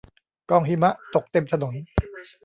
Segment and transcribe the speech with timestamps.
[0.49, 1.73] กองหิมะ ตกเต็มถนน